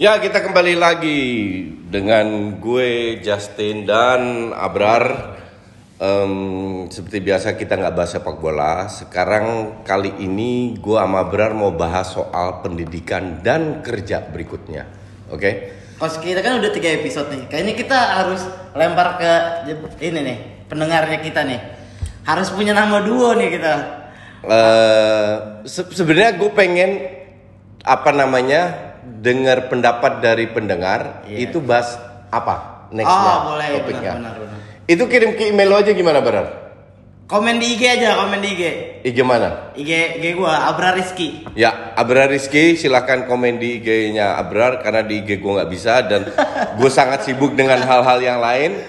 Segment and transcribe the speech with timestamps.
[0.00, 1.20] Ya, kita kembali lagi
[1.92, 5.36] dengan gue Justin dan Abrar.
[6.00, 8.88] Em, seperti biasa kita nggak bahas sepak bola.
[8.88, 14.88] Sekarang kali ini gue sama Abrar mau bahas soal pendidikan dan kerja berikutnya.
[15.28, 15.76] Oke?
[16.00, 17.52] Kos kita kan udah tiga episode nih.
[17.52, 19.32] Kayaknya kita harus lempar ke
[20.00, 21.60] ini nih pendengarnya kita nih.
[22.24, 23.74] Harus punya nama duo nih kita.
[24.48, 25.34] Eh,
[25.68, 26.90] se- sebenarnya gue pengen
[27.84, 31.48] apa namanya dengar pendapat dari pendengar Iya.
[31.48, 31.96] itu bahas
[32.28, 34.12] apa nextnya Oh boleh topiknya.
[34.16, 34.58] benar, benar, benar.
[34.86, 36.46] Itu kirim ke email lo aja gimana Barar?
[37.24, 38.62] Komen di IG aja, komen di IG.
[39.06, 39.70] IG mana?
[39.78, 41.46] IG IG gua Abra Rizky.
[41.54, 46.26] Ya, Abrar Rizky silahkan komen di IG-nya Abrar karena di IG gue nggak bisa dan
[46.78, 48.82] gue sangat sibuk dengan hal-hal yang lain.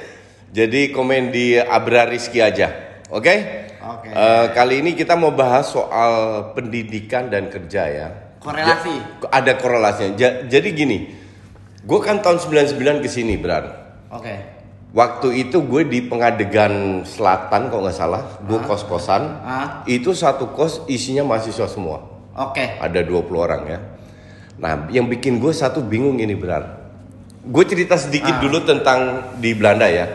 [0.49, 2.73] Jadi komen di Abrar Rizky aja,
[3.13, 3.35] oke?
[3.81, 4.09] Oke.
[4.09, 8.07] Eh, kali ini kita mau bahas soal pendidikan dan kerja ya.
[8.41, 8.93] Korelasi.
[9.21, 10.11] Ja- ada korelasinya.
[10.17, 11.13] Ja- jadi gini,
[11.79, 13.65] gue kan tahun 99 ke sini, Brar.
[14.09, 14.35] Oke.
[14.91, 19.23] Waktu itu gue di Pengadegan Selatan kalau nggak salah, gue kos-kosan.
[19.39, 19.67] Ah.
[19.87, 22.03] Itu satu kos isinya mahasiswa semua.
[22.35, 22.75] Oke.
[22.75, 23.79] Ada 20 orang ya.
[24.59, 26.81] Nah, yang bikin gue satu bingung ini benar.
[27.41, 30.11] Gue cerita sedikit dulu tentang di Belanda ya.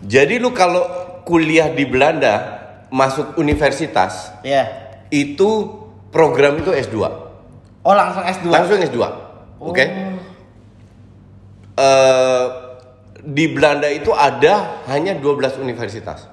[0.00, 0.82] Jadi lu kalau
[1.22, 2.58] kuliah di Belanda
[2.90, 4.66] masuk universitas Iya.
[5.12, 5.70] itu
[6.10, 7.29] program itu S2.
[7.90, 8.46] Oh langsung S2.
[8.46, 8.98] Langsung S2.
[9.58, 9.84] Oke.
[11.74, 12.44] Eh,
[13.20, 16.28] di Belanda itu ada hanya 12 universitas.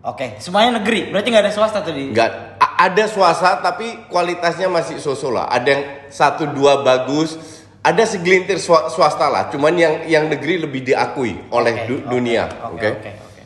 [0.00, 0.36] Oke.
[0.38, 1.08] Semuanya negeri.
[1.08, 2.12] Berarti nggak ada swasta tuh di.
[2.12, 5.48] Enggak, a- ada swasta tapi kualitasnya masih so-so lah.
[5.48, 7.34] Ada yang satu dua bagus,
[7.80, 9.48] ada segelintir swa- swasta lah.
[9.48, 12.44] Cuman yang yang negeri lebih diakui oleh Oke, du- oke, dunia.
[12.64, 12.68] Oke.
[12.68, 12.88] Oke.
[12.90, 13.10] Oke.
[13.18, 13.42] Oke.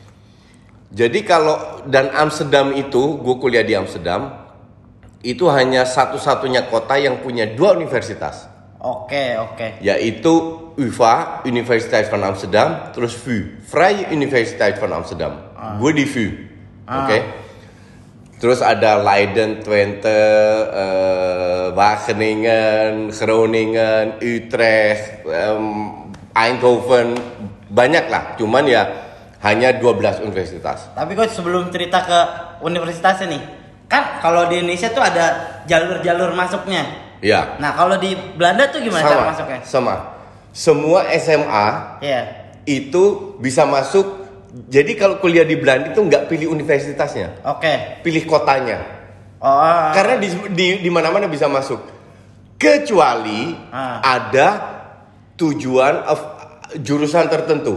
[0.93, 4.42] Jadi kalau dan Amsterdam itu, gue kuliah di Amsterdam,
[5.23, 8.51] itu hanya satu-satunya kota yang punya dua universitas,
[8.83, 9.39] Oke.
[9.39, 9.79] Oke.
[9.79, 15.33] yaitu UvA Universiteit van Amsterdam, terus VU Vrije Universiteit van Amsterdam.
[15.79, 16.27] Gue di VU,
[16.83, 17.17] oke.
[18.43, 20.19] Terus ada Leiden, Twente,
[20.67, 25.65] eh, Wageningen, Groningen, Utrecht, em,
[26.35, 27.15] Eindhoven,
[27.71, 28.35] banyak lah.
[28.35, 28.83] Cuman ya
[29.47, 30.91] hanya 12 universitas.
[30.91, 32.19] Tapi coach sebelum cerita ke
[32.67, 33.43] universitasnya nih,
[33.93, 35.25] kan kalau di Indonesia tuh ada
[35.69, 36.81] jalur-jalur masuknya.
[37.21, 37.55] Ya.
[37.61, 39.59] Nah kalau di Belanda tuh gimana cara sama, masuknya?
[39.61, 39.95] sama.
[40.49, 41.67] Semua SMA
[42.01, 42.21] Iya.
[42.65, 44.25] itu bisa masuk.
[44.69, 48.01] Jadi kalau kuliah di Belanda itu nggak pilih universitasnya, Oke.
[48.01, 48.81] pilih kotanya.
[49.41, 49.89] Oh.
[49.93, 51.81] Karena di di di mana-mana bisa masuk.
[52.57, 53.97] Kecuali Ah.
[53.99, 54.47] ada
[55.35, 56.19] tujuan of
[56.79, 57.75] jurusan tertentu.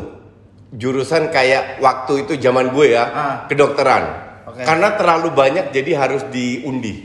[0.71, 3.35] Jurusan kayak waktu itu zaman gue ya, Ah.
[3.49, 4.26] kedokteran.
[4.47, 4.63] Oke.
[4.63, 7.03] Karena terlalu banyak jadi harus diundi.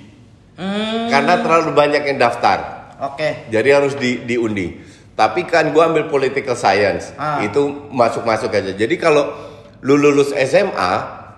[0.55, 1.09] Hmm.
[1.09, 2.57] Karena terlalu banyak yang daftar.
[3.01, 3.49] Oke.
[3.49, 4.77] Jadi harus di, diundi.
[5.11, 7.41] Tapi kan gua ambil political science, Ah.
[7.41, 7.59] itu
[7.89, 8.71] masuk-masuk aja.
[8.71, 9.33] Jadi kalau
[9.81, 10.91] lu lulus SMA,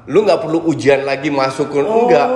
[0.06, 2.28] lu nggak perlu ujian lagi masuk ke enggak.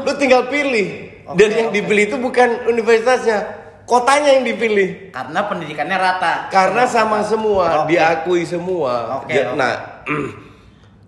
[0.00, 1.12] Lu tinggal pilih.
[1.28, 1.76] Oke, Dan yang oke.
[1.76, 3.38] dipilih itu bukan universitasnya,
[3.84, 5.12] kotanya yang dipilih.
[5.14, 6.34] Karena pendidikannya rata.
[6.50, 7.94] Karena sama semua, Oke.
[7.94, 9.22] diakui semua.
[9.22, 9.56] Oke, Ja- oke.
[9.56, 9.74] Nah,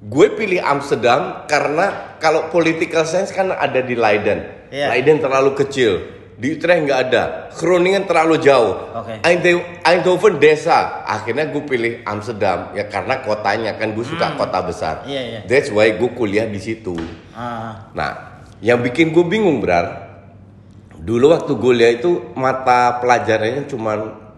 [0.02, 4.66] gue pilih Amsterdam karena kalau political science kan ada di Leiden.
[4.68, 4.90] Iya.
[4.90, 5.92] Leiden terlalu kecil.
[6.32, 7.22] Di Utrecht nggak ada.
[7.54, 8.90] Groningen terlalu jauh.
[9.22, 11.06] Eindho- Eindhoven desa.
[11.06, 15.06] Akhirnya gue pilih Amsterdam ya karena kotanya kan gue suka kota besar.
[15.06, 15.12] Hmm.
[15.12, 15.40] Iya, iya.
[15.46, 16.98] That's why gue kuliah di situ.
[17.30, 17.86] Ah.
[17.94, 20.18] Nah, yang bikin gue bingung berar.
[20.98, 23.92] Dulu waktu gue lihat itu mata pelajarannya cuma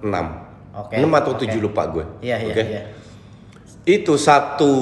[0.05, 0.29] 6.
[0.75, 1.45] Oke, 6 atau oke.
[1.47, 2.05] 7 lupa gue.
[2.21, 2.63] Iya iya Oke?
[2.69, 2.83] iya.
[3.87, 4.73] Itu satu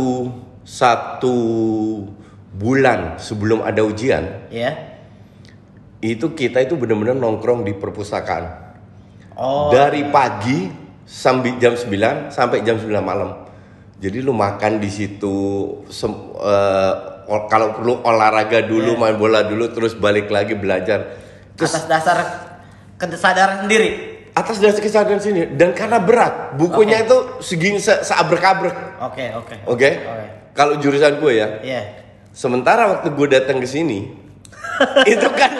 [0.62, 1.36] satu
[2.52, 4.76] bulan sebelum ada ujian, Iya.
[6.00, 8.74] itu kita itu benar-benar nongkrong di perpustakaan.
[9.34, 9.72] Oh.
[9.72, 10.68] Dari pagi
[11.02, 13.30] sampai jam 9 sampai jam 9 malam.
[13.96, 15.34] Jadi lu makan di situ
[15.88, 16.34] sem-
[17.22, 19.00] ol- kalau perlu olahraga dulu, Iya.
[19.00, 21.16] main bola dulu terus balik lagi belajar.
[21.56, 22.18] Terus Atas dasar
[22.98, 24.11] kesadaran sendiri.
[24.32, 28.72] Atas dasar kesadaran sini dan karena berat, bukunya itu segini se seabrek-abrek.
[29.02, 29.54] Oke, oke.
[29.66, 29.90] Oke?
[29.98, 30.26] Oke.
[30.52, 31.82] Kalau jurusan gue ya, Iya.
[32.30, 34.08] Sementara waktu gue datang ke sini,
[35.06, 35.52] itu kan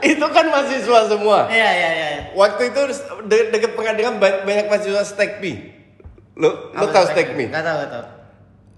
[0.00, 1.50] itu kan mahasiswa semua.
[1.50, 2.08] Iya, iya, iya.
[2.32, 2.80] Waktu itu
[3.26, 5.74] de dekat pengadilan ba- banyak mahasiswa stekpi.
[6.38, 7.50] Lo lo tahu stekpi?
[7.50, 8.04] Enggak tahu, tahu.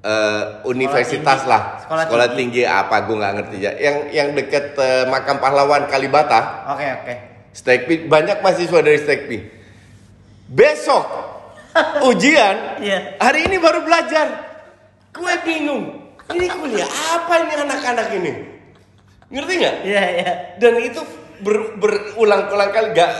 [0.00, 1.52] Eh, universitas tinggi.
[1.52, 2.64] lah, Sekolah sekolah, tinggi.
[2.64, 3.72] apa gue nggak ngerti ya.
[3.76, 7.14] Yang yang deket eh, makam pahlawan Kalibata, Oke, oke.
[7.50, 9.38] Stekpi banyak mahasiswa dari stekpi.
[10.50, 11.06] Besok
[12.10, 13.16] ujian, Iya.
[13.22, 14.26] hari ini baru belajar.
[15.10, 16.10] Gue bingung.
[16.30, 18.32] Ini kuliah apa ini anak-anak ini?
[19.30, 19.76] Ngerti nggak?
[19.82, 20.30] Iya, iya.
[20.58, 21.02] Dan itu
[21.42, 23.12] ber- berulang-ulang kali gak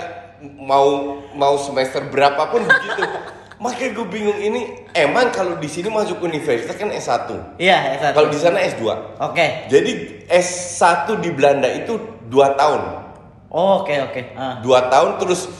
[0.58, 3.02] mau mau semester berapapun begitu.
[3.62, 4.60] Makanya gue bingung ini
[4.96, 7.28] emang kalau di sini masuk universitas kan S1.
[7.60, 8.12] Iya, S1.
[8.16, 8.82] Kalau di sana S2.
[9.20, 9.68] Oke.
[9.68, 9.90] Jadi
[10.26, 12.80] S1 di Belanda itu 2 tahun.
[13.50, 14.20] Oh, Oke, oke.
[14.38, 14.62] Ah.
[14.62, 15.50] 2 tahun terus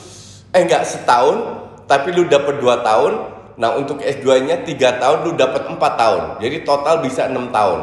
[0.51, 1.37] eh enggak setahun
[1.85, 3.13] tapi lu dapat 2 tahun.
[3.59, 6.23] Nah, untuk S2-nya 3 tahun lu dapat 4 tahun.
[6.39, 7.79] Jadi total bisa 6 tahun.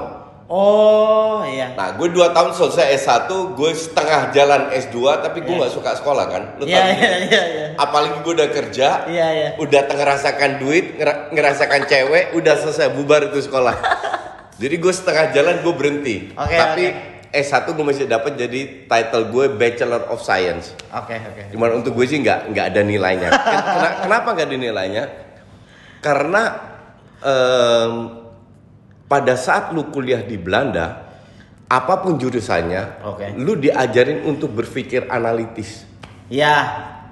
[0.49, 1.77] Oh, iya.
[1.77, 6.25] Nah, gue 2 tahun selesai S1, gue setengah jalan S2, tapi gue nggak suka sekolah
[6.25, 6.43] kan.
[6.57, 6.89] Lu Iya, tahu?
[6.89, 7.67] iya, iya, iya.
[7.77, 9.49] Apalagi gue udah kerja, Iya, iya.
[9.61, 13.77] udah ngerasakan duit, ngera- ngerasakan cewek, udah selesai bubar itu sekolah.
[14.63, 16.17] jadi gue setengah jalan gue berhenti.
[16.33, 17.18] Oke, tapi oke.
[17.29, 20.73] S1 gue masih dapat jadi title gue Bachelor of Science.
[20.89, 21.53] Oke, oke.
[21.53, 23.29] Cuman untuk gue sih nggak nggak ada nilainya.
[23.53, 25.05] Ken- kena- kenapa nggak ada nilainya?
[26.01, 26.43] Karena
[27.21, 27.93] em,
[29.05, 31.05] pada saat lu kuliah di Belanda,
[31.69, 33.37] apa pun jurusannya, Oke.
[33.37, 35.85] lu diajarin untuk berpikir analitis.
[36.33, 36.55] Iya,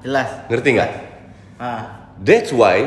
[0.01, 0.49] jelas.
[0.49, 0.93] Ngerti nggak?
[1.61, 2.09] Ah.
[2.17, 2.85] That's why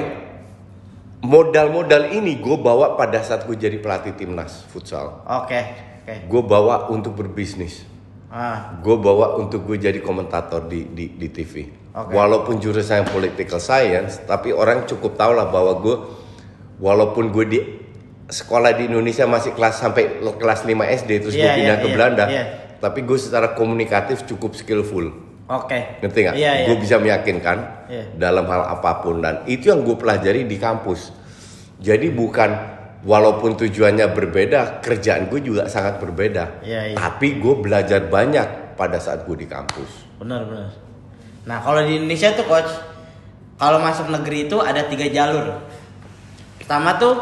[1.21, 5.21] modal-modal ini gue bawa pada saat gue jadi pelatih timnas futsal.
[5.27, 5.61] Oke,
[6.09, 6.25] oke.
[6.25, 7.85] Gue bawa untuk berbisnis.
[8.29, 8.77] Ah.
[8.85, 11.65] gue bawa untuk gue jadi komentator di di, di TV.
[11.89, 12.13] Oke.
[12.13, 15.95] Walaupun jurusan political science, tapi orang cukup tahu lah bahwa gue
[16.77, 17.59] walaupun gue di
[18.29, 21.87] sekolah di Indonesia masih kelas sampai kelas 5 SD terus gue Iya, pindah iya, ke
[21.89, 22.43] iya, Belanda, iya.
[22.77, 25.09] tapi gue secara komunikatif cukup skillful.
[25.49, 25.97] Oke.
[26.05, 26.35] Ngerti nggak?
[26.37, 26.65] Iya, iya.
[26.69, 27.57] Gue bisa meyakinkan
[27.89, 28.03] Iya.
[28.13, 31.09] dalam hal apa pun dan itu yang gue pelajari di kampus.
[31.81, 36.63] Jadi bukan walaupun tujuannya berbeda, kerjaan gue juga sangat berbeda.
[36.63, 36.95] Iya, iya.
[36.95, 40.19] Tapi gue belajar banyak pada saat gue di kampus.
[40.19, 40.69] Benar, benar.
[41.47, 42.71] Nah, kalau di Indonesia tuh coach,
[43.59, 45.63] kalau masuk negeri itu ada tiga jalur.
[46.59, 47.15] Pertama tuh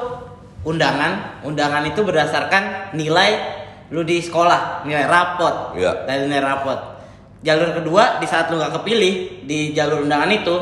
[0.65, 1.41] undangan.
[1.45, 3.57] Undangan itu berdasarkan nilai
[3.89, 5.77] lu di sekolah, nilai rapot.
[5.77, 6.06] Iya.
[6.06, 6.79] Dari nilai rapot.
[7.45, 10.56] Jalur kedua di saat lu nggak kepilih di jalur undangan itu,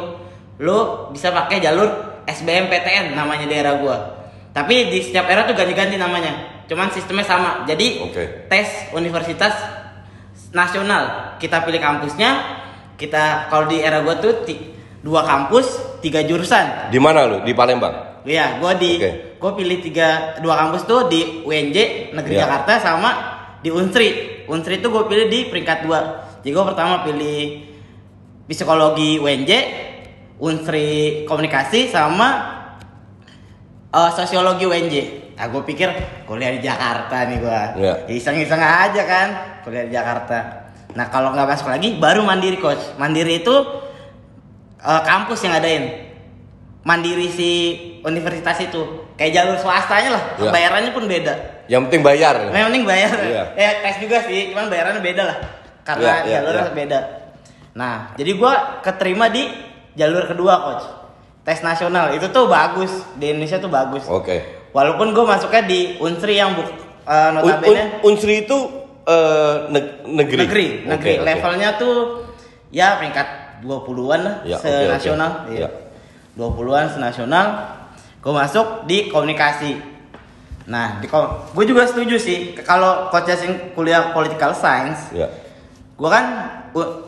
[0.61, 1.87] lu bisa pakai jalur
[2.27, 4.14] SBMPTN namanya daerah gua.
[4.55, 6.63] Tapi di setiap era tuh ganti-ganti namanya.
[6.71, 7.67] Cuman sistemnya sama.
[7.67, 8.47] Jadi Oke.
[8.47, 9.51] tes universitas
[10.55, 12.31] nasional kita pilih kampusnya
[12.95, 14.47] kita kalau di era gua tuh
[15.03, 17.43] dua kampus tiga jurusan Di mana lu?
[17.43, 18.23] Di Palembang.
[18.23, 19.35] Iya, gua di Oke.
[19.35, 22.47] gua pilih tiga dua kampus tuh di UNJ Negeri Iya.
[22.47, 23.11] Jakarta sama
[23.59, 24.09] di Unsri.
[24.47, 26.21] Unsri itu gue pilih di peringkat dua.
[26.45, 27.65] Jadi gue pertama pilih
[28.45, 29.51] psikologi UNJ,
[30.37, 32.54] Unsri komunikasi sama
[33.93, 34.95] eh, sosiologi UNJ.
[35.35, 35.91] Nah, gue pikir
[36.23, 37.75] kuliah di Jakarta nih gua.
[37.75, 37.93] Iya.
[38.07, 39.27] Ya, Iseng-iseng aja kan
[39.67, 40.65] kuliah di Jakarta.
[40.95, 42.95] Nah kalau nggak masuk lagi baru mandiri coach.
[42.95, 43.55] Mandiri itu
[44.79, 45.83] eh, kampus yang ngadain.
[46.85, 47.51] Mandiri si
[48.05, 50.23] universitas itu kayak jalur swastanya lah.
[50.39, 50.51] Iya.
[50.55, 51.33] Bayarannya pun beda.
[51.67, 52.35] Yang penting bayar.
[52.47, 53.15] Nah, yang penting bayar.
[53.19, 53.43] Iya.
[53.57, 55.37] Eh tes juga sih, cuman bayarannya beda lah.
[55.85, 56.77] Karena Iya, iya, jalurnya iya.
[56.77, 56.99] beda.
[57.75, 58.53] Nah, jadi gua
[58.85, 59.49] keterima di
[59.97, 60.85] jalur kedua coach.
[61.45, 64.09] Tes nasional itu tuh bagus di Indonesia tuh bagus.
[64.09, 64.65] Oke.
[64.73, 66.73] Walaupun gue masuknya di Unsri yang buk, eh,
[67.05, 68.57] Un- notabene un- Unsri itu
[69.05, 70.37] eh, neg- negeri.
[70.41, 71.13] negeri, negeri.
[71.15, 71.23] oke.
[71.23, 71.95] Levelnya tuh
[72.73, 75.45] ya peringkat 20-an lah Ya, senasional.
[75.45, 75.53] oke.
[75.53, 75.69] Iya.
[75.69, 75.69] Ya.
[76.33, 77.45] 20-an senasional.
[78.19, 79.77] Gue masuk di komunikasi.
[80.65, 85.29] Nah, di gue juga setuju sih kalau coach Yasin kuliah political science, Ya.
[85.93, 86.25] gue kan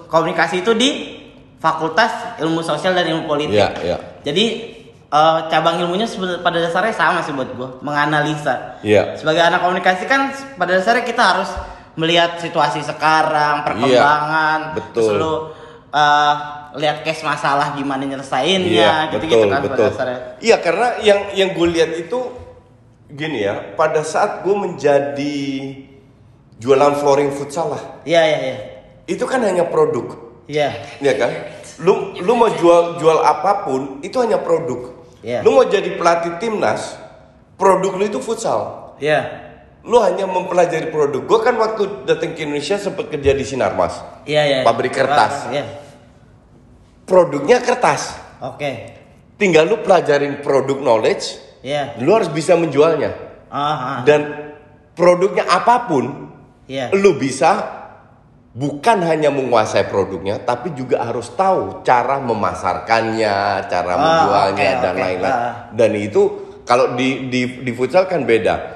[0.05, 1.16] komunikasi itu di
[1.57, 3.57] Fakultas Ilmu Sosial dan Ilmu Politik.
[3.57, 3.97] Ya, ya.
[4.21, 4.45] Jadi
[5.07, 8.81] eh, cabang ilmunya sebenarnya pada dasarnya sama sih buat gue, menganalisa.
[8.85, 9.17] Iya.
[9.17, 11.49] Sebagai anak komunikasi kan pada dasarnya kita harus
[11.97, 14.93] melihat situasi sekarang, perkembangan, Iya, betul.
[14.93, 15.33] terus lu
[15.87, 16.33] eh,
[16.77, 20.19] lihat case masalah gimana nyelesainnya, gitu-gitu kan pada dasarnya.
[20.37, 22.19] Iya, karena yang yang gue lihat itu
[23.07, 25.37] gini ya, pada saat gue menjadi
[26.59, 28.57] jualan flooring futsal lah, Iya, iya, iya.
[29.07, 30.69] itu kan hanya produk, Iya.
[31.03, 31.31] ya kan?
[31.83, 34.95] Lu lu mau jual jual apa pun itu hanya produk.
[35.21, 35.43] Iya.
[35.43, 36.95] Lu mau jadi pelatih timnas,
[37.59, 38.95] produk lu itu futsal.
[38.97, 39.45] Iya.
[39.87, 41.23] Lu hanya mempelajari produk.
[41.23, 44.03] Gue kan waktu datang ke Indonesia sempat kerja di Sinarmas.
[44.27, 44.59] Iya, iya.
[44.67, 45.47] Pabrik kertas.
[45.47, 45.63] Iya.
[47.07, 48.11] Produknya kertas.
[48.43, 48.99] Oke.
[49.39, 51.95] Tinggal lu pelajarin produk knowledge, Iya.
[52.03, 53.15] lu harus bisa menjualnya.
[53.47, 53.99] Ah, ah.
[54.03, 54.51] Dan
[54.91, 56.35] produknya apa pun,
[56.67, 56.91] Iya.
[56.97, 57.63] lu bisa
[58.57, 63.37] bukan hanya menguasai produknya, tapi juga harus tahu cara memasarkannya,
[63.69, 65.37] cara Ah, menjualnya oke, dan lain-lain.
[65.37, 65.53] Ah.
[65.69, 66.21] Dan itu
[66.65, 68.75] kalau di di di futsal kan beda.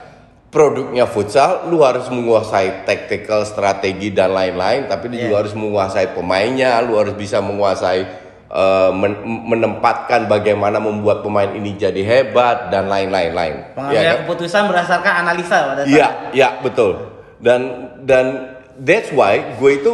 [0.51, 5.23] Produknya futsal, lu harus menguasai tactical, strategi dan lain-lain, tapi lu Iya.
[5.25, 8.19] juga harus menguasai pemainnya, lu harus bisa menguasai
[8.51, 13.55] eh, men- menempatkan bagaimana membuat pemain ini jadi hebat dan lain-lain lain.
[13.71, 14.19] Pengambilan Iya kan?
[14.27, 16.99] keputusan berdasarkan analisa pada Iya, iya betul.
[17.39, 17.61] Dan
[18.03, 18.50] dan
[18.81, 19.93] that's why gue itu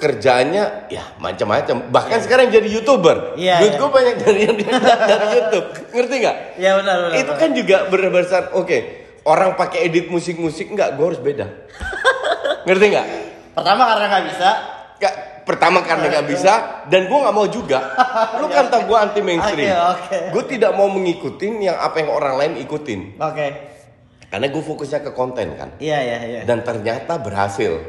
[0.00, 1.92] kerjanya ya macam-macam.
[1.92, 3.36] Bahkan sekarang jadi youtuber.
[3.36, 3.78] Iya, Duit iya.
[3.78, 5.66] gue banyak dari yang dari YouTube.
[5.92, 6.36] Ngerti nggak?
[6.56, 7.16] Iya benar benar.
[7.20, 8.42] Itu kan juga berdasar.
[8.56, 8.78] Oke,
[9.28, 10.96] orang pakai edit musik-musik nggak?
[10.96, 11.46] Gue harus beda.
[12.66, 13.06] Ngerti nggak?
[13.52, 14.48] Pertama karena nggak bisa.
[15.00, 15.14] Nggak,
[15.44, 16.52] pertama karena nggak bisa
[16.88, 17.78] dan gue nggak mau juga.
[18.40, 19.68] Lu kan tau gue anti mainstream.
[19.68, 20.18] Oke, oke.
[20.32, 23.20] Gue tidak mau mengikutin yang apa yang orang lain ikutin.
[23.20, 23.46] Oke.
[24.30, 25.74] Karena gue fokusnya ke konten kan.
[25.82, 26.40] Iya iya iya.
[26.46, 27.82] dan ternyata berhasil.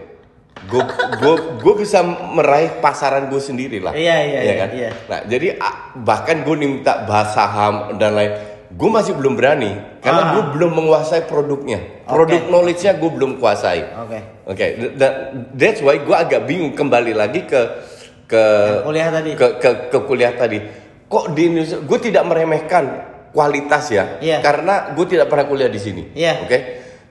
[0.66, 0.84] Gue
[1.22, 3.94] gue gue bisa meraih pasaran gue sendiri lah.
[3.94, 4.70] Iya, iya, iya, kan?
[4.74, 4.90] iya.
[5.06, 8.34] Nah jadi ah, bahkan gue minta bahas saham dan lain,
[8.70, 10.32] gue masih belum berani karena Ah.
[10.34, 12.06] gue belum menguasai produknya.
[12.06, 12.50] Produk Oke.
[12.50, 13.86] knowledge-nya gue belum kuasai.
[14.02, 14.20] Oke.
[14.50, 14.66] Oke,
[15.00, 15.12] dan
[15.56, 17.62] that's why gue agak bingung kembali lagi ke
[18.26, 18.44] ke
[18.82, 19.32] kuliah tadi.
[19.38, 20.58] ke, ke, ke kuliah tadi.
[21.06, 22.84] Kok di Indonesia gue tidak meremehkan
[23.32, 24.44] kualitas ya, Iya.
[24.44, 26.04] karena gue tidak pernah kuliah di sini.
[26.12, 26.44] Iya.
[26.44, 26.58] Oke,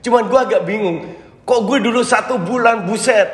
[0.01, 0.97] cuman gue agak bingung.
[1.41, 3.27] Kok gue dulu satu bulan buset,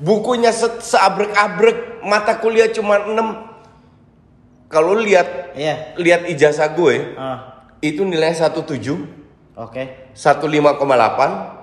[0.00, 3.52] bukunya se seabrek-abrek, mata kuliah cuma 6
[4.70, 5.98] Kalau lihat Iya.
[5.98, 7.66] lihat ijazah gue, Ah.
[7.82, 9.02] itu nilainya 17,
[9.58, 10.14] Oke.
[10.14, 11.58] 15,8.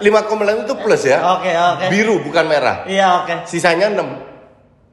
[0.00, 1.20] 5,8 itu plus ya.
[1.36, 1.84] Oke oke.
[1.92, 2.88] Biru bukan merah.
[2.88, 3.34] Iya oke.
[3.44, 4.25] Sisanya 6.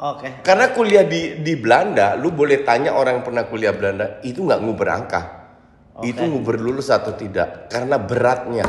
[0.04, 0.44] Oke.
[0.44, 4.60] Karena kuliah di di Belanda, lu boleh tanya orang yang pernah kuliah Belanda, itu nggak
[4.60, 5.22] nguber angka.
[5.96, 6.12] Oke.
[6.12, 8.68] Itu nguber lulus atau tidak karena beratnya.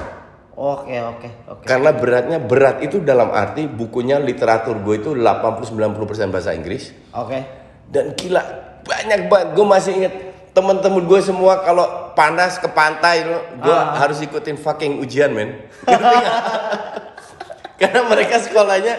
[0.55, 1.65] Oke oke oke.
[1.67, 7.43] Karena beratnya berat itu dalam arti bukunya literatur gue itu 80-90% bahasa Inggris Oke.
[7.91, 8.39] dan gila
[8.87, 10.15] banyak banget gue masih inget
[10.55, 13.99] teman-teman gue semua kalau panas ke pantai gue Ah.
[13.99, 15.59] harus ikutin fucking ujian men
[17.83, 18.95] karena mereka sekolahnya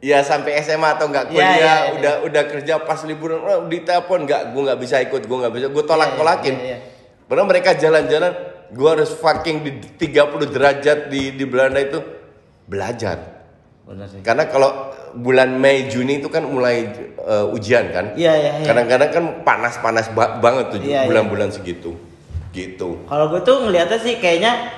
[0.00, 1.92] ya sampai SMA atau nggak Iya, kuliah iya, iya.
[1.92, 5.66] udah udah kerja pas liburan oh, ditelepon nggak gue nggak bisa ikut gue nggak bisa
[5.68, 6.78] gue tolak tolakin iya, iya.
[7.24, 8.32] Padahal mereka jalan-jalan
[8.66, 9.70] gue harus fucking di
[10.02, 10.16] 30
[10.48, 12.00] derajat di di Belanda itu
[12.64, 13.18] belajar
[13.84, 14.18] Benar sih.
[14.20, 14.70] karena kalau
[15.12, 16.86] bulan Mei Juni itu kan mulai
[17.18, 18.14] uh, ujian kan.
[18.14, 18.66] Iya, iya, iya.
[18.66, 21.00] Kadang-kadang kan panas-panas ba- banget tuh Iya, iya.
[21.04, 21.98] bulan-bulan segitu.
[22.50, 22.88] Gitu.
[23.04, 24.70] Kalau gue tuh ngeliatnya sih kayaknya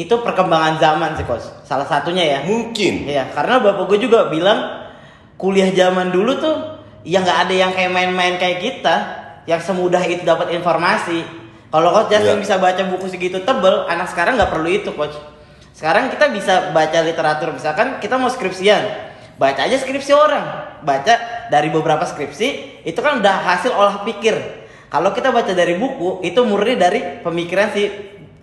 [0.00, 1.44] itu perkembangan zaman sih kos.
[1.68, 2.38] Salah satunya ya.
[2.48, 3.04] Mungkin.
[3.04, 4.88] Iya, karena bapak gue juga bilang
[5.36, 6.56] kuliah zaman dulu tuh
[7.04, 8.96] ya nggak ada yang kayak main-main kayak kita
[9.44, 11.24] yang semudah itu dapat informasi.
[11.70, 12.18] Kalau coach Iya.
[12.22, 15.14] Justin bisa baca buku segitu tebel, anak sekarang nggak perlu itu coach.
[15.70, 18.82] Sekarang kita bisa baca literatur misalkan kita mau skripsian,
[19.38, 20.44] baca aja skripsi orang,
[20.82, 24.34] baca dari beberapa skripsi itu kan udah hasil olah pikir.
[24.90, 27.86] Kalau kita baca dari buku itu murni dari pemikiran si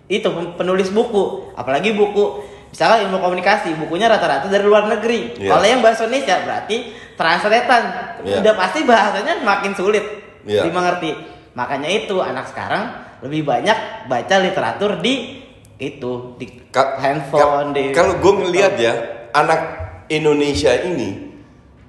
[0.08, 5.36] itu penulis buku, apalagi buku misalkan ilmu komunikasi bukunya rata-rata dari luar negeri.
[5.36, 5.56] Iya.
[5.56, 6.76] Kalau yang bahasa Indonesia berarti
[7.16, 7.82] translatean,
[8.24, 8.40] Iya.
[8.40, 10.04] udah pasti bahasanya makin sulit
[10.44, 10.64] Iya.
[10.64, 11.12] dimengerti.
[11.56, 12.88] Makanya itu anak sekarang
[13.20, 15.44] lebih banyak baca literatur di
[15.78, 18.92] itu di Ka- handphone ka- di Kalau gue ngelihat ya
[19.32, 19.60] anak
[20.08, 21.28] Indonesia ini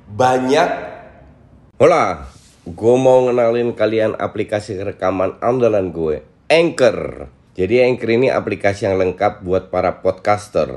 [0.10, 0.70] banyak.
[1.80, 2.28] Hola,
[2.68, 6.22] gue mau ngenalin kalian aplikasi rekaman andalan gue,
[6.52, 7.30] Anchor.
[7.60, 10.72] Jadi Anchor ini aplikasi yang lengkap buat para podcaster.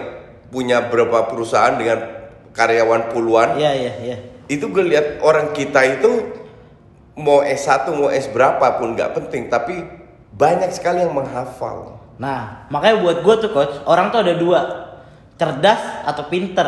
[0.50, 2.02] punya beberapa perusahaan dengan
[2.50, 4.16] karyawan puluhan, Iya, iya, iya.
[4.50, 6.37] itu gue lihat orang kita itu
[7.18, 9.82] mau S1 mau S berapa pun nggak penting, tapi
[10.32, 11.98] banyak sekali yang menghafal.
[12.18, 14.60] Nah, makanya buat gue tuh coach, orang tuh ada dua,
[15.38, 16.66] cerdas atau pinter.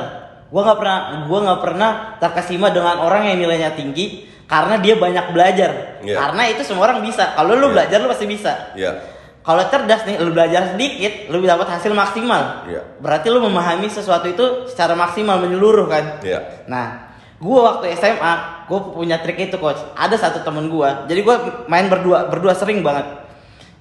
[0.50, 0.99] Gue nggak pernah,
[1.30, 6.02] gua nggak pernah terkesima dengan orang yang nilainya tinggi karena dia banyak belajar.
[6.02, 6.19] Iya.
[6.19, 7.38] Karena itu semua orang bisa.
[7.38, 7.75] Kalau lu Iya.
[7.78, 8.75] belajar lu pasti bisa.
[8.75, 8.92] Ya,
[9.40, 12.69] Kalau cerdas nih, lu belajar sedikit, lu dapat hasil maksimal.
[12.69, 12.83] Iya.
[13.00, 16.21] Berarti lu memahami sesuatu itu secara maksimal menyeluruh kan?
[16.21, 16.69] Iya.
[16.69, 17.09] Nah,
[17.40, 19.83] gua waktu SMA, gua punya trik itu coach.
[19.99, 23.03] Ada satu temen gua, jadi gua main berdua, berdua sering banget.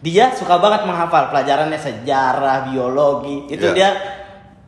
[0.02, 3.76] Dia suka banget menghafal pelajarannya sejarah, biologi, itu Iya.
[3.78, 3.90] dia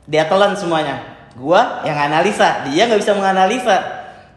[0.05, 1.01] dia telan semuanya.
[1.33, 3.77] Gua yang analisa, dia nggak bisa menganalisa.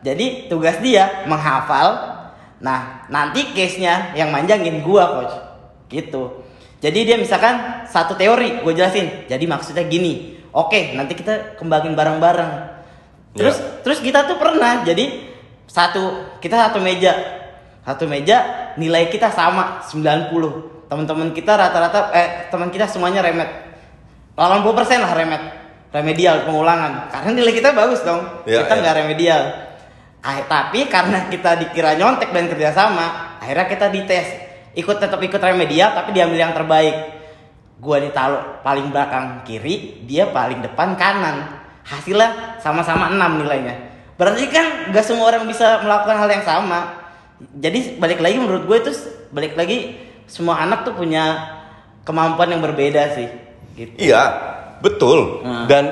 [0.00, 2.16] Jadi tugas dia menghafal.
[2.64, 5.34] Nah, nanti case-nya yang manjangin gua coach.
[5.92, 6.44] Gitu.
[6.84, 9.24] Jadi dia misalkan satu teori, gue jelasin.
[9.24, 10.36] Jadi maksudnya gini.
[10.52, 12.76] Oke, nanti kita kembangin bareng-bareng.
[13.32, 13.80] Terus Ya.
[13.80, 15.23] terus kita tuh pernah jadi
[15.66, 17.12] satu kita satu meja.
[17.84, 20.88] Satu meja nilai kita sama 90.
[20.88, 23.48] Teman-teman kita rata-rata eh teman kita semuanya remet.
[24.36, 25.42] 80% lah remet.
[25.94, 27.06] Remedial pengulangan.
[27.12, 28.24] Karena nilai kita bagus dong.
[28.48, 28.80] Ya, kita ya.
[28.82, 29.42] nggak remedial.
[30.24, 34.28] Ah, tapi karena kita dikira nyontek dan kerjasama, akhirnya kita dites.
[34.74, 36.96] Ikut tetap ikut remedial tapi diambil yang terbaik.
[37.78, 41.62] Gua ditaruh paling belakang kiri, dia paling depan kanan.
[41.84, 43.93] Hasilnya sama-sama 6 nilainya.
[44.14, 47.02] Berarti kan gak semua orang bisa melakukan hal yang sama.
[47.52, 48.92] Jadi balik lagi menurut gue itu
[49.28, 51.50] balik lagi semua anak tuh punya
[52.02, 53.28] kemampuan yang berbeda sih.
[53.74, 53.98] Gitu.
[53.98, 54.22] Iya,
[54.78, 55.42] betul.
[55.42, 55.66] Hmm.
[55.66, 55.84] Dan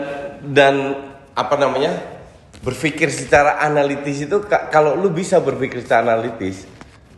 [0.44, 0.74] dan
[1.34, 1.98] apa namanya?
[2.62, 6.62] Berpikir secara analitis itu ka- kalau lu bisa berpikir secara analitis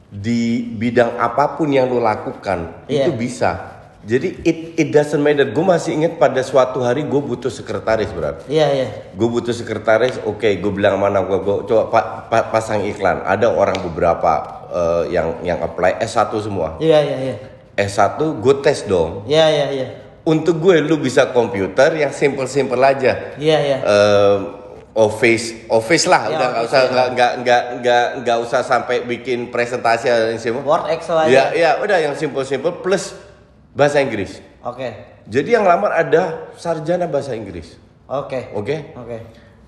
[0.08, 3.04] di bidang apa pun yang lu lakukan Iya.
[3.04, 3.73] itu bisa.
[4.04, 5.48] Jadi it it doesn't matter.
[5.48, 8.44] Gue masih ingat pada suatu hari gue butuh sekretaris berat.
[8.44, 8.88] Iya, iya.
[9.10, 13.24] Gue butuh sekretaris, oke, gue bilang mana gue, gue coba pa- pa- pasang iklan.
[13.24, 14.32] Ada orang beberapa
[14.68, 16.76] eh, yang yang apply S1 semua.
[16.76, 17.36] Iya, iya, iya.
[17.74, 19.24] S1 gue tes dong.
[19.24, 19.86] Iya, iya, iya.
[20.22, 23.32] Untuk gue lu bisa komputer yang simple-simple aja.
[23.34, 23.78] Iya, iya.
[23.80, 24.36] Eh,
[24.94, 26.86] office, office lah, Ya, udah nggak usah ya.
[26.86, 30.60] nggak nggak nggak nggak nggak usah sampai bikin presentasi yang simple.
[30.62, 31.30] Word Excel aja.
[31.30, 33.10] Ya, ya udah yang simple-simple plus
[33.74, 34.38] bahasa Inggris.
[34.62, 34.94] Oke.
[35.26, 37.76] Jadi yang lamar ada sarjana bahasa Inggris.
[38.06, 38.54] Oke.
[38.54, 38.94] Oke?
[38.94, 39.18] Oke.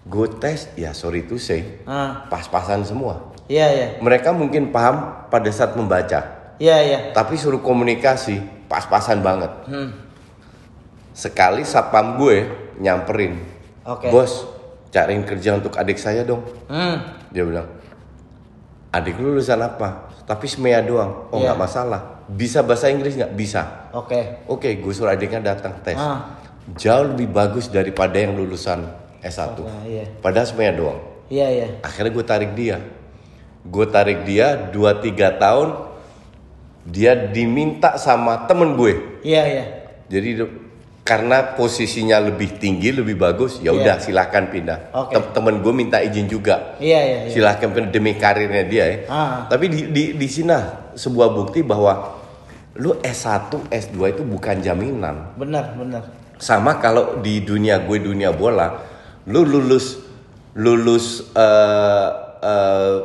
[0.07, 3.35] Gue tes, ya sorry to say, Ah, pas-pasan semua.
[3.51, 3.89] iya, iya.
[3.99, 6.23] Mereka mungkin paham pada saat membaca,
[6.63, 6.99] Iya, iya.
[7.11, 8.39] tapi suruh komunikasi
[8.71, 9.51] pas-pasan banget.
[9.67, 9.91] Hmm.
[11.11, 12.47] Sekali satpam gue
[12.79, 13.41] nyamperin,
[13.83, 14.13] Oke.
[14.13, 14.47] bos
[14.95, 16.45] cariin kerja untuk adik saya dong.
[16.71, 17.03] Hmm.
[17.35, 17.67] Dia bilang,
[18.95, 20.07] adik lu lulusan apa?
[20.23, 21.27] Tapi semea doang.
[21.35, 21.51] Oh Iya.
[21.51, 22.03] nggak masalah.
[22.27, 23.33] Bisa bahasa Inggris nggak?
[23.33, 23.91] Bisa.
[23.95, 24.43] Oke.
[24.51, 25.95] Oke, gue suruh adiknya datang tes.
[25.95, 26.43] Ah.
[26.75, 28.83] Jauh lebih bagus daripada yang lulusan
[29.23, 29.55] S1.
[29.55, 30.05] Oke, iya.
[30.19, 30.99] Padahal semea doang.
[31.31, 31.69] Iya, iya.
[31.87, 32.83] Akhirnya gue tarik dia.
[33.63, 35.69] Gue tarik dia 2-3 tahun.
[36.87, 39.23] Dia diminta sama temen gue.
[39.23, 39.65] Iya, iya.
[40.07, 40.43] Jadi
[41.07, 43.79] karena posisinya lebih tinggi, lebih bagus, ya Iya.
[43.79, 44.79] udah silahkan pindah.
[44.91, 45.15] Oke.
[45.15, 46.75] Tem- Temen gue minta izin juga.
[46.83, 47.31] Iya, iya, iya.
[47.31, 48.97] Silahkan pindah demi karirnya dia ya.
[49.07, 49.47] Ah.
[49.47, 50.51] Tapi di, di, di sini
[50.97, 52.17] sebuah bukti bahwa
[52.75, 55.37] lu S1, S2 itu bukan jaminan.
[55.37, 56.03] Benar, benar.
[56.37, 58.81] Sama kalau di dunia gue dunia bola,
[59.29, 60.01] lu lulus
[60.53, 62.09] lulus eh,
[62.43, 62.97] eh,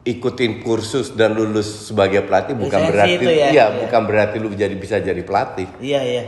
[0.00, 3.34] ikutin kursus dan lulus sebagai pelatih bukan Lisensi berarti itu ya?
[3.34, 3.64] iya, Iya.
[3.84, 5.68] bukan berarti lu jadi bisa jadi pelatih.
[5.78, 6.22] Iya, iya.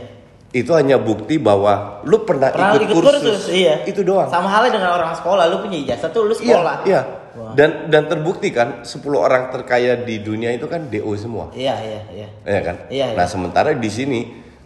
[0.53, 3.23] Itu hanya bukti bahwa lu pernah, Pernah ikut, ikut kursus.
[3.25, 3.81] kursus, iya.
[3.83, 4.29] Itu doang.
[4.29, 6.75] Sama halnya dengan orang sekolah, lu punya ijazah tuh lu Iya, sekolah.
[6.85, 7.01] iya.
[7.33, 7.53] Wah.
[7.53, 11.49] Dan dan terbukti kan 10 orang terkaya di dunia itu kan DO semua.
[11.51, 12.27] Iya, iya, iya.
[12.45, 12.75] Iya kan?
[12.87, 13.17] Iya, iya.
[13.17, 14.19] Nah, sementara di sini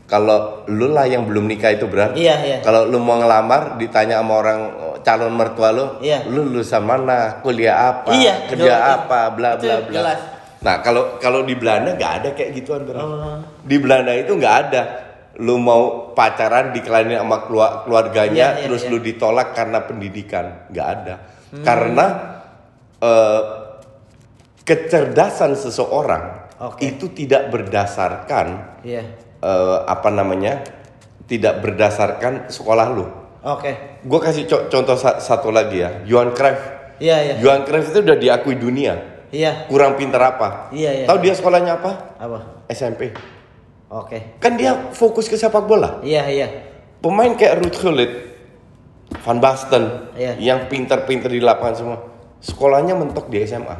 [0.03, 2.15] kalau lu lah yang belum nikah itu berat.
[2.15, 2.57] Iya, iya.
[2.59, 6.27] Kalau lu mau ngelamar ditanya sama orang oh, calon mertua lu, Iya.
[6.27, 8.93] lu lulusan mana, kuliah apa, Iya, kerja betul.
[8.95, 9.91] apa, bla bla bla.
[9.91, 10.19] jelas.
[10.57, 12.97] Nah, kalau kalau di Belanda nggak ada kayak gituan, Bro.
[12.97, 13.39] Oh.
[13.63, 14.81] Di Belanda itu nggak ada.
[15.37, 18.89] Lu mau pacaran dikelainin sama kelua- keluarganya, Iya, iya, terus iya.
[18.89, 21.15] lu ditolak karena pendidikan, nggak ada.
[21.53, 21.63] Hmm.
[21.63, 22.05] Karena
[22.99, 23.41] eh,
[24.63, 26.83] kecerdasan seseorang Oke.
[26.83, 29.03] itu tidak berdasarkan Iya.
[29.39, 30.63] eh, apa namanya
[31.25, 33.05] tidak berdasarkan sekolah lu.
[33.43, 33.99] Oke.
[34.01, 36.59] Gue kasih co- contoh sa- satu lagi ya, Johan Cruyff.
[36.97, 37.35] Iya, iya.
[37.37, 38.95] Johan Cruyff itu udah diakui dunia.
[39.27, 39.67] Iya.
[39.67, 40.71] Kurang pintar apa?
[40.71, 41.05] Iya, iya.
[41.05, 41.91] Tahu dia sekolahnya apa?
[42.17, 42.39] Apa?
[42.67, 43.11] SMP.
[43.87, 44.39] Oke.
[44.39, 45.99] Kan dia fokus ke sepak bola.
[46.01, 46.47] Iya, iya.
[46.97, 48.11] Pemain kayak Ruud Gullit,
[49.21, 50.35] Van Basten, Iya.
[50.37, 51.99] yang pintar-pintar di lapangan semua.
[52.47, 53.75] Sekolahnya mentok di SMA.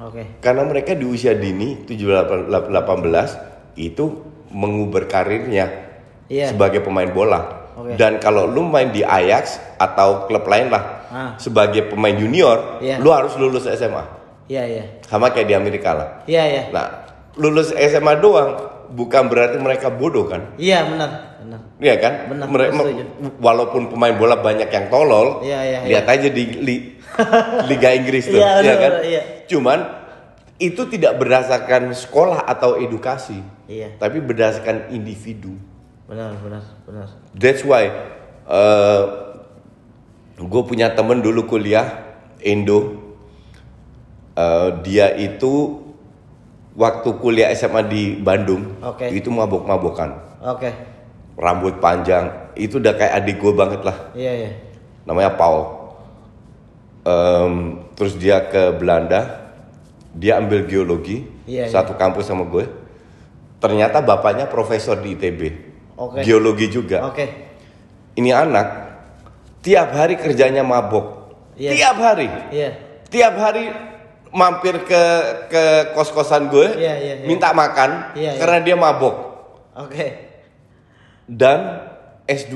[0.00, 0.40] Oke.
[0.40, 4.04] Karena mereka di usia dini 17 18 itu
[4.48, 5.68] mengubur karirnya
[6.32, 6.56] Iya.
[6.56, 7.68] sebagai pemain bola.
[7.76, 8.00] Oke.
[8.00, 11.30] Dan kalau lu main di Ajax atau klub lain lah Ah.
[11.36, 12.96] sebagai pemain junior, Iya.
[12.96, 14.00] lu harus lulus SMA.
[14.48, 14.84] Iya, iya.
[15.04, 16.08] Sama kayak di Amerika lah.
[16.24, 16.62] Iya, iya.
[16.72, 16.86] Nah,
[17.36, 18.56] lulus SMA doang
[18.90, 20.56] bukan berarti mereka bodoh kan?
[20.56, 21.10] Iya, benar.
[21.40, 21.60] Benar.
[21.78, 22.12] Iya kan?
[22.26, 22.72] Benar, Mere-
[23.38, 26.99] walaupun pemain bola banyak yang tolol, Iya, iya, lihat aja di li-
[27.70, 28.92] Liga Inggris tuh, iya benar, kan?
[29.04, 29.22] iya.
[29.46, 29.78] Cuman
[30.60, 33.96] itu tidak berdasarkan sekolah atau edukasi, Iya.
[33.96, 35.56] tapi berdasarkan individu.
[36.06, 37.08] Benar, benar, benar.
[37.32, 37.88] That's why
[40.36, 43.00] gue punya temen dulu kuliah Indo,
[44.30, 45.82] Eh, dia itu
[46.72, 49.10] waktu kuliah SMA di Bandung, Oke.
[49.10, 50.70] itu mabok-mabokan, Oke.
[51.36, 53.96] rambut panjang, itu udah kayak adik gue banget lah.
[54.16, 54.50] Iya, iya.
[55.04, 55.79] namanya Paul.
[57.00, 59.48] Em, terus dia ke Belanda,
[60.12, 61.72] dia ambil geologi, Iya, iya.
[61.72, 62.68] satu kampus sama gue.
[63.56, 65.40] Ternyata bapaknya profesor di ITB,
[65.96, 66.20] Oke.
[66.24, 67.08] geologi juga.
[67.08, 67.24] Oke.
[68.20, 68.68] Ini anak
[69.64, 71.70] tiap hari kerjanya mabok, Iya.
[71.72, 72.70] tiap hari, Iya.
[73.08, 73.72] tiap hari
[74.30, 75.02] mampir ke
[75.48, 75.62] ke
[75.96, 77.26] kos kosan gue, Iya, iya, iya.
[77.26, 78.40] minta makan Iya, iya.
[78.40, 79.16] karena dia mabok.
[79.72, 80.06] Oke.
[81.24, 81.80] Dan
[82.28, 82.54] S2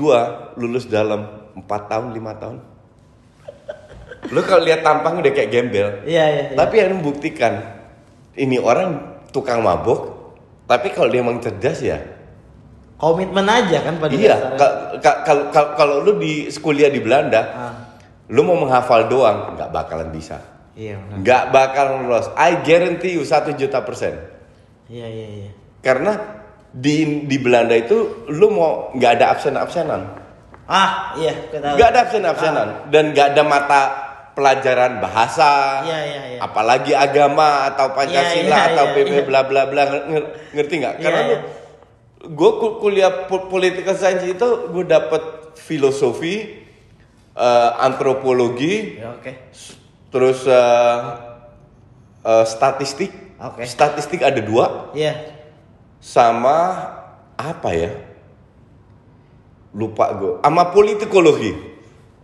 [0.59, 2.57] lulus dalam 4 tahun, 5 tahun.
[4.35, 6.03] Lu kalau lihat tampang udah kayak gembel.
[6.03, 6.43] Iya, iya.
[6.51, 6.57] iya.
[6.59, 7.53] Tapi yang membuktikan
[8.35, 10.11] ini orang tukang mabuk,
[10.67, 12.03] tapi kalau dia emang cerdas ya.
[12.99, 14.55] Komitmen aja kan pada Iya,
[15.23, 17.73] kalau kalau lu di kuliah di Belanda, Ah.
[18.31, 20.39] lu mau menghafal doang nggak bakalan bisa.
[20.75, 21.15] Iya, benar.
[21.23, 22.27] Nggak bakalan lolos.
[22.35, 24.15] I guarantee you satu juta persen.
[24.91, 25.51] Iya, iya, iya.
[25.79, 26.15] Karena
[26.71, 30.01] di di Belanda itu lu mau nggak ada absen-absenan.
[30.65, 31.75] Ah, iya, kita tahu.
[31.77, 33.81] Gak ada absen-absenan dan gak ada mata
[34.35, 36.39] pelajaran bahasa, Iya, iya, iya.
[36.39, 39.23] apalagi agama atau Pancasila Iya, iya, atau PP iya.
[39.23, 40.95] bla bla bla nger- ngerti nggak?
[40.99, 41.39] Karena iya.
[42.21, 45.23] gue kuliah po- political science itu gue dapet
[45.55, 46.35] filosofi,
[47.31, 49.31] eh, antropologi, Ya, oke.
[50.09, 50.97] terus eh,
[52.21, 53.11] eh, statistik.
[53.35, 53.63] Oke.
[53.63, 55.15] Statistik ada dua, Iya.
[55.97, 56.57] sama
[57.35, 57.91] apa ya?
[59.71, 60.33] Lupa gue.
[60.39, 61.74] Sama politikologi.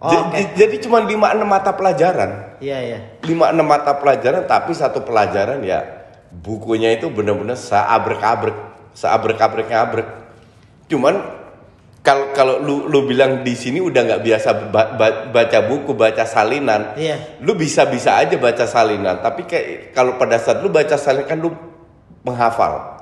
[0.01, 0.33] Oh, Ja- oke.
[0.35, 2.57] j- Jadi cuma lima enam mata pelajaran.
[2.57, 2.99] Iya, iya.
[3.21, 5.85] Lima enam mata pelajaran tapi satu pelajaran ya
[6.33, 8.57] bukunya itu benar-benar seabrek-abrek,
[8.93, 10.07] seabrek-abrek abrek.
[10.89, 11.21] Cuman
[12.01, 16.25] kalau kalau lu lu bilang di sini udah nggak biasa ba- ba- baca buku, baca
[16.25, 16.97] salinan.
[16.97, 17.37] Iya.
[17.39, 21.53] Lu bisa-bisa aja baca salinan, tapi kayak kalau pada saat lu baca salinan kan lu
[22.25, 22.97] menghafal.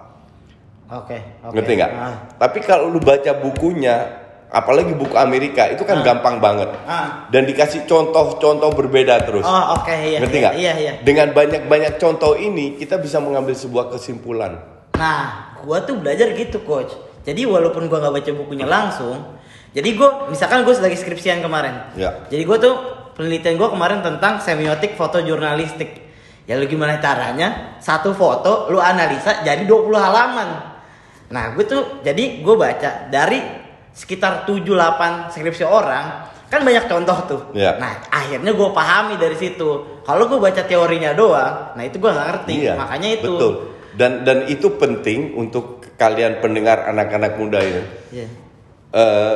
[0.89, 1.53] Oke, oke.
[1.53, 1.91] Ngerti nggak?
[1.93, 2.15] Ah.
[2.35, 6.73] Tapi kalau lu baca bukunya, apalagi buku Amerika itu kan gampang banget.
[6.89, 7.29] Ah.
[7.29, 9.45] Dan dikasih contoh-contoh berbeda terus.
[9.45, 10.17] Oh, oke, iya.
[10.17, 10.55] Ngerti iya, nggak?
[10.57, 10.93] Iya, iya.
[11.05, 14.57] Dengan banyak-banyak contoh ini kita bisa mengambil sebuah kesimpulan.
[14.97, 16.97] Nah, gua tuh belajar gitu, coach.
[17.23, 19.38] Jadi walaupun gua nggak baca bukunya langsung,
[19.69, 21.93] jadi gua misalkan gua lagi skripsian kemarin.
[21.93, 22.25] Ya.
[22.27, 22.75] Jadi gua tuh
[23.13, 26.09] penelitian gua kemarin tentang semiotik foto jurnalistik.
[26.49, 27.77] Ya lu gimana caranya?
[27.77, 30.49] Satu foto lu analisa jadi 20 halaman.
[31.29, 33.38] Nah, gue tuh jadi gue baca dari
[33.99, 37.41] sekitar 7-8 skripsi orang kan banyak contoh tuh.
[37.51, 37.77] Iya.
[37.77, 40.01] Nah, akhirnya gue pahami dari situ.
[40.07, 42.53] Kalau gue baca teorinya doang, nah itu gue nggak ngerti.
[42.63, 42.73] Iya.
[42.79, 43.31] Makanya itu.
[43.35, 43.53] Betul.
[43.93, 47.83] Dan dan itu penting untuk kalian pendengar anak-anak muda ini.
[48.15, 48.27] Iya.
[48.89, 49.35] Eh,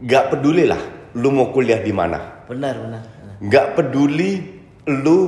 [0.00, 0.80] Nggak peduli lah,
[1.20, 2.48] lu mau kuliah di mana.
[2.48, 3.02] Benar, benar.
[3.44, 4.40] Nggak peduli
[4.88, 5.18] lu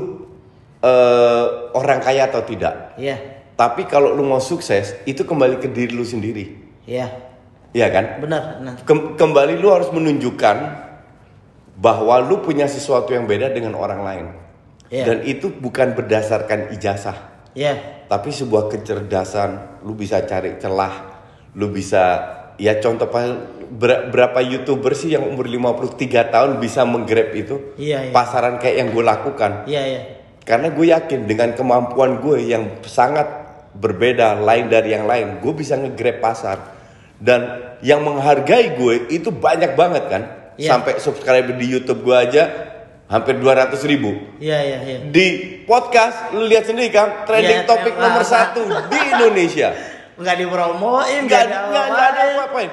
[0.80, 2.96] eh, orang kaya atau tidak.
[2.96, 3.20] Iya.
[3.52, 6.56] Tapi kalau lu mau sukses, itu kembali ke diri lu sendiri.
[6.88, 7.31] Iya.
[7.72, 8.04] Iya kan?
[8.20, 8.74] Benar, benar.
[8.84, 10.56] Kem- kembali lu harus menunjukkan
[11.74, 14.26] bahwa lu punya sesuatu yang beda dengan orang lain.
[14.92, 15.04] Iya.
[15.08, 17.16] Dan itu bukan berdasarkan ijazah,
[17.56, 18.04] Iya.
[18.06, 19.80] tapi sebuah kecerdasan.
[19.82, 21.16] Lu bisa cari celah,
[21.56, 22.02] lu bisa
[22.60, 23.40] ya contoh paling
[23.72, 25.96] ber- berapa youtuber sih yang umur 53
[26.28, 28.12] tahun bisa menggrab itu Iya, iya.
[28.12, 29.52] pasaran kayak yang gue lakukan.
[29.64, 30.00] Iya, iya.
[30.44, 33.24] Karena gue yakin dengan kemampuan gue yang sangat
[33.72, 36.81] berbeda lain dari yang lain, gue bisa nge-grab pasar.
[37.22, 37.40] Dan
[37.80, 40.22] yang menghargai gue itu banyak banget kan.
[40.58, 40.74] Iya.
[40.74, 42.42] Sampai subscriber di YouTube gue aja
[43.06, 44.10] hampir 200 ribu.
[44.36, 44.98] Iya, iya, iya.
[45.06, 45.26] Di
[45.62, 48.02] podcast lu lihat sendiri kan trending Iya, topik iya.
[48.02, 49.70] nomor satu di Indonesia.
[50.12, 52.34] Nggak dipromoin, Nggak nggak nggak- nggak ada apa-apain.
[52.68, 52.70] apa-apain.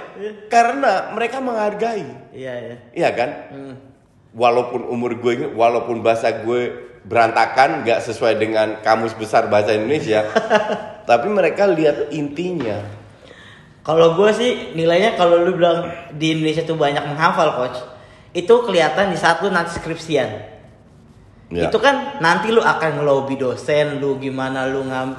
[0.47, 2.05] Karena mereka menghargai.
[2.31, 2.75] Iya, iya.
[2.91, 3.29] Iya kan?
[3.49, 3.75] Hmm.
[4.29, 6.62] walaupun umur gue ini, walaupun bahasa gue
[7.01, 10.21] berantakan, nggak sesuai dengan kamus besar bahasa Indonesia,
[11.09, 12.77] tapi mereka lihat intinya.
[13.80, 17.80] Kalau gue sih nilainya kalau lu bilang di Indonesia tuh banyak menghafal coach,
[18.36, 20.30] itu kelihatan di saat lu nanti skripsian.
[21.50, 21.65] Ya.
[21.65, 25.18] Itu kan nanti lu akan ngelobi dosen, lu gimana lu ngam,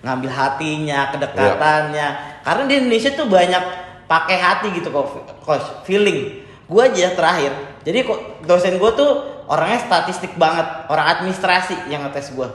[0.00, 2.40] ngambil hatinya, kedekatannya.
[2.40, 3.62] Karena di Indonesia tuh banyak
[4.08, 6.46] pakai hati gitu kok, coach, feeling.
[6.64, 7.52] Gue aja terakhir.
[7.84, 9.10] Jadi kok dosen gue tuh
[9.46, 12.48] orangnya statistik banget, orang administrasi yang ngetes gue.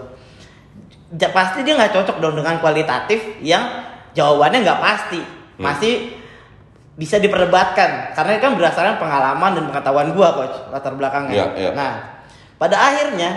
[1.16, 3.64] Ja- pasti dia nggak cocok dong dengan kualitatif yang
[4.16, 5.22] jawabannya nggak pasti,
[5.62, 5.93] masih
[6.91, 11.34] bisa diperdebatkan karena itu kan berdasarkan pengalaman dan pengetahuan gua coach latar belakangnya.
[11.34, 11.71] Iya, iya.
[11.71, 11.93] Nah,
[12.58, 13.30] pada akhirnya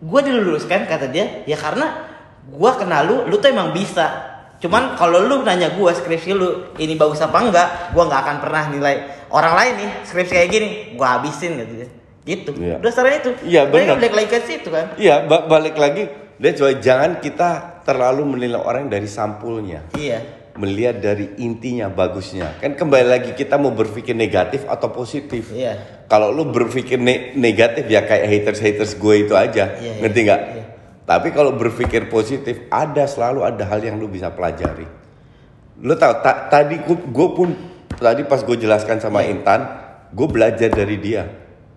[0.00, 2.06] gua diluluskan kata dia ya karena
[2.46, 4.38] gua kenal lu, lu tuh emang bisa.
[4.56, 8.64] Cuman kalau lu nanya gua skripsi lu ini bagus apa enggak, gua nggak akan pernah
[8.70, 8.94] nilai
[9.28, 11.88] orang lain nih skripsi kayak gini, gua habisin gitu ya.
[12.26, 12.50] Gitu.
[12.58, 12.76] Iya.
[12.82, 13.30] Dasarnya itu.
[13.46, 13.98] Iya, Mereka benar.
[14.02, 14.86] balik lagi ke situ kan.
[14.96, 16.10] Iya, ba- balik lagi.
[16.36, 17.48] Dan coba jangan kita
[17.86, 19.86] terlalu menilai orang dari sampulnya.
[19.94, 20.45] Iya.
[20.56, 22.56] Melihat dari intinya, bagusnya.
[22.58, 25.52] Kan kembali lagi kita mau berpikir negatif atau positif.
[25.52, 26.04] Iya.
[26.08, 29.76] Kalau lu berpikir ne- negatif ya kayak haters-haters gue itu aja.
[29.76, 30.00] Iya, iya.
[30.00, 30.42] Ngerti nggak?
[30.48, 30.64] Iya.
[31.06, 34.88] Tapi kalau berpikir positif, ada selalu ada hal yang lu bisa pelajari.
[35.84, 37.52] Lu tahu ta- tadi gue, pun
[37.94, 39.36] tadi pas gue jelaskan sama Iya.
[39.36, 39.60] Intan,
[40.10, 41.28] gue belajar dari dia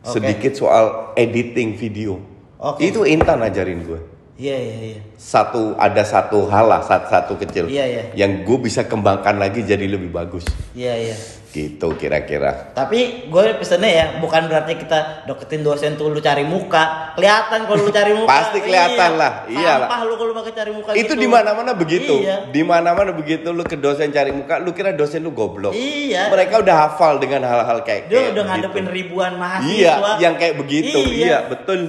[0.02, 0.18] Oke.
[0.18, 2.18] sedikit soal editing video.
[2.58, 2.90] Oke.
[2.90, 4.00] Itu Intan ajarin gue.
[4.40, 5.00] Iya, iya, iya.
[5.20, 8.04] Satu ada satu hal lah, satu, satu kecil Iya, iya.
[8.16, 10.48] yang gue bisa kembangkan lagi jadi lebih bagus.
[10.72, 11.18] Iya, iya.
[11.50, 12.72] Gitu kira-kira.
[12.72, 17.12] Tapi gue pesennya ya bukan berarti kita deketin dosen tuh lu cari muka.
[17.20, 18.32] Kelihatan kalau lu cari muka.
[18.32, 19.90] Pasti kelihatan lah, iyalah.
[19.92, 21.14] Sampah lu kalau pakai cari muka itu gitu.
[21.18, 22.16] di mana-mana begitu.
[22.24, 22.38] Iya.
[22.48, 25.76] Di mana-mana begitu lu ke dosen cari muka, lu kira dosen lu goblok.
[25.76, 26.32] Iya.
[26.32, 28.56] Mereka udah hafal dengan hal-hal kayak Dia kayak udah begitu.
[28.56, 29.74] ngadepin ribuan mahasiswa.
[29.74, 31.00] Iya, yang kayak begitu.
[31.02, 31.38] Iya, Iya.
[31.50, 31.80] betul.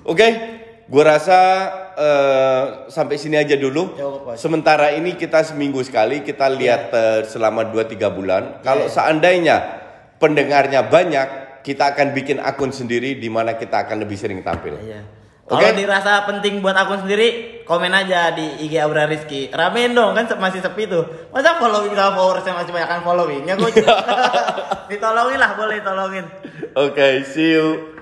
[0.00, 0.49] Oke,
[0.90, 1.38] gua rasa
[1.94, 3.94] eh, sampai sini aja dulu.
[3.94, 4.36] Coach.
[4.36, 8.58] Sementara ini kita seminggu sekali kita lihat eh, selama 2-3 bulan.
[8.60, 8.92] Kalau Iya.
[8.92, 9.56] seandainya
[10.18, 11.28] pendengarnya banyak,
[11.62, 14.76] kita akan bikin akun sendiri di mana kita akan lebih sering tampil.
[14.82, 15.00] Iya.
[15.50, 15.66] Oke.
[15.66, 19.50] Kalau dirasa penting buat akun sendiri, komen aja di IG Aura Rizky.
[19.50, 21.02] Ramein dong, kan masih sepi tuh.
[21.34, 23.42] Masa following sama followersnya masih banyak following?
[23.42, 23.70] Ya gue
[24.94, 26.24] ditolongin lah, boleh ditolongin.
[26.78, 27.98] Oke, see you.